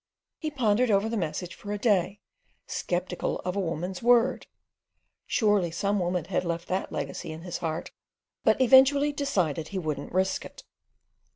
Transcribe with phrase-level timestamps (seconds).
[0.39, 2.21] He pondered over the message for a day,
[2.65, 9.13] sceptical of a woman's word—surely some woman had left that legacy in his heart—but eventually
[9.13, 10.63] decided he wouldn't risk it.